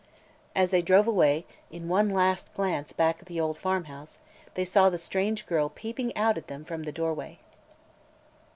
As 0.55 0.71
they 0.71 0.81
drove 0.81 1.07
away, 1.07 1.45
in 1.69 1.87
one 1.87 2.09
last 2.09 2.51
glance 2.55 2.91
back 2.91 3.17
at 3.19 3.27
the 3.27 3.39
old 3.39 3.55
farm 3.59 3.83
house, 3.83 4.17
they 4.55 4.65
saw 4.65 4.89
the 4.89 4.97
strange 4.97 5.45
girl 5.45 5.69
peeping 5.69 6.17
out 6.17 6.39
at 6.39 6.47
them 6.47 6.63
from 6.63 6.85
the 6.85 6.91
doorway. 6.91 7.37